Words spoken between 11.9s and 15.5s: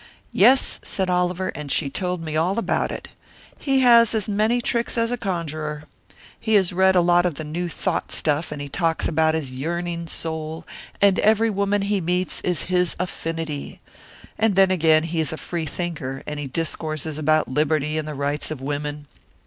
meets is his affinity. And then again, he is a